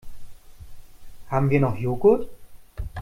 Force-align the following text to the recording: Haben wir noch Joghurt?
Haben 1.29 1.51
wir 1.51 1.59
noch 1.59 1.77
Joghurt? 1.77 2.27